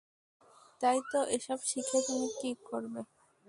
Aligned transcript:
তাইতো, 0.81 1.19
এসব 1.35 1.59
শিখে 1.69 1.99
তুমি 2.07 2.27
কী 2.39 2.49
করবে? 2.63 3.01